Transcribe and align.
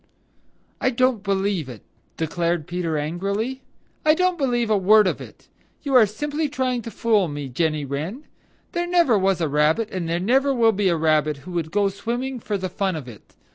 "I 0.81 0.89
don't 0.89 1.21
believe 1.21 1.69
it!" 1.69 1.83
declared 2.17 2.65
Peter 2.65 2.97
angrily. 2.97 3.61
"I 4.03 4.15
don't 4.15 4.35
believe 4.35 4.71
a 4.71 4.75
word 4.75 5.05
of 5.05 5.21
it. 5.21 5.47
You 5.83 5.93
are 5.93 6.07
simply 6.07 6.49
trying 6.49 6.81
to 6.81 6.89
fool 6.89 7.27
me, 7.27 7.47
Jenny 7.49 7.85
Wren. 7.85 8.23
There 8.71 8.87
never 8.87 9.15
was 9.15 9.41
a 9.41 9.47
Rabbit 9.47 9.91
and 9.91 10.09
there 10.09 10.19
never 10.19 10.55
will 10.55 10.71
be 10.71 10.89
a 10.89 10.97
Rabbit 10.97 11.37
who 11.45 11.51
would 11.51 11.69
go 11.69 11.87
swimming 11.89 12.39
for 12.39 12.57
the 12.57 12.67
fun 12.67 12.95
of 12.95 13.07
it. 13.07 13.35